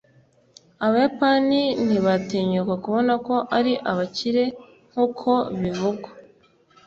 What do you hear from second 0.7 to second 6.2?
abayapani ntibatinyuka kubona ko ari abakire nkuko bivugwa